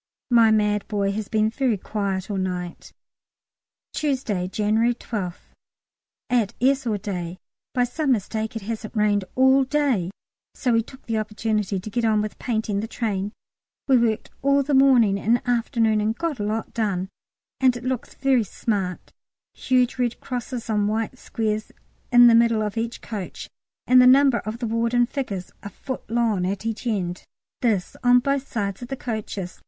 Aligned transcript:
My 0.31 0.49
mad 0.49 0.87
boy 0.87 1.11
has 1.11 1.27
been 1.29 1.51
very 1.51 1.77
quiet 1.77 2.31
all 2.31 2.37
night. 2.37 2.91
Tuesday, 3.93 4.47
January 4.47 4.95
12th. 4.95 5.51
At 6.27 6.55
S. 6.59 6.87
all 6.87 6.97
day. 6.97 7.37
By 7.75 7.83
some 7.83 8.11
mistake 8.13 8.55
it 8.55 8.63
hasn't 8.63 8.95
rained 8.95 9.25
all 9.35 9.63
day, 9.63 10.09
so 10.55 10.73
we 10.73 10.81
took 10.81 11.05
the 11.05 11.19
opportunity 11.19 11.79
to 11.79 11.89
get 11.91 12.03
on 12.03 12.19
with 12.19 12.39
painting 12.39 12.79
the 12.79 12.87
train. 12.87 13.31
We 13.87 13.95
worked 13.95 14.31
all 14.41 14.63
the 14.63 14.73
morning 14.73 15.19
and 15.19 15.39
afternoon 15.47 16.01
and 16.01 16.17
got 16.17 16.39
a 16.39 16.43
lot 16.43 16.73
done, 16.73 17.07
and 17.59 17.77
it 17.77 17.83
looks 17.83 18.15
very 18.15 18.43
smart: 18.43 19.13
huge 19.53 19.99
red 19.99 20.19
crosses 20.19 20.67
on 20.67 20.87
white 20.87 21.19
squares 21.19 21.71
in 22.11 22.25
the 22.25 22.33
middle 22.33 22.63
of 22.63 22.75
each 22.75 23.01
coach, 23.01 23.47
and 23.85 24.01
the 24.01 24.07
number 24.07 24.39
of 24.39 24.57
the 24.57 24.65
ward 24.65 24.95
in 24.95 25.05
figures 25.05 25.51
a 25.61 25.69
foot 25.69 26.09
long 26.09 26.43
at 26.47 26.65
each 26.65 26.87
end: 26.87 27.23
this 27.61 27.95
on 28.03 28.17
both 28.17 28.47
sides 28.51 28.81
of 28.81 28.87
the 28.87 28.97
coaches. 28.97 29.59